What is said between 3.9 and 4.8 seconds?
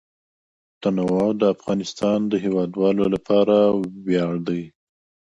ویاړ دی.